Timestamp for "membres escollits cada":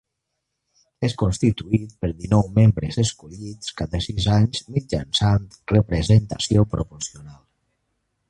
2.55-4.01